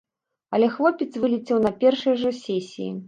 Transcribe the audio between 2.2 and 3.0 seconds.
жа сесіі.